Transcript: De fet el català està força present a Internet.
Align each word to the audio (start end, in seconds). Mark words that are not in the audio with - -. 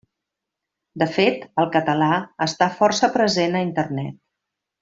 De 1.01 1.07
fet 1.17 1.45
el 1.63 1.69
català 1.77 2.09
està 2.49 2.71
força 2.81 3.13
present 3.19 3.59
a 3.61 3.65
Internet. 3.71 4.21